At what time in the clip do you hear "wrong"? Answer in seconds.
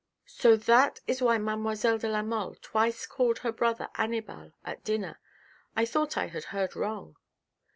6.75-7.17